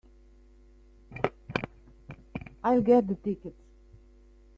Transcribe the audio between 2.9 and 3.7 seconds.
the tickets.